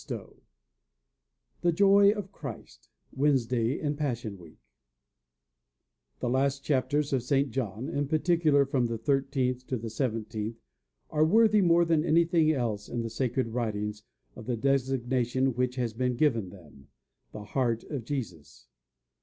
XXV 0.07 0.39
THE 1.61 1.71
JOY 1.71 2.09
OF 2.09 2.31
CHRIST 2.31 2.89
Wednesday 3.11 3.79
in 3.79 3.95
Passion 3.95 4.35
Week 4.39 4.57
The 6.21 6.27
last 6.27 6.63
chapters 6.63 7.13
of 7.13 7.21
St. 7.21 7.51
John 7.51 7.87
in 7.87 8.07
particular 8.07 8.65
from 8.65 8.87
the 8.87 8.97
thirteenth 8.97 9.67
to 9.67 9.77
the 9.77 9.91
seventeenth 9.91 10.57
are 11.11 11.23
worthy, 11.23 11.61
more 11.61 11.85
than 11.85 12.03
anything 12.03 12.51
else 12.51 12.89
in 12.89 13.03
the 13.03 13.11
sacred 13.11 13.49
writings, 13.49 14.01
of 14.35 14.47
the 14.47 14.57
designation 14.57 15.53
which 15.53 15.75
has 15.75 15.93
been 15.93 16.15
given 16.15 16.49
them, 16.49 16.87
The 17.31 17.43
Heart 17.43 17.83
of 17.83 18.03
Jesus. 18.03 18.69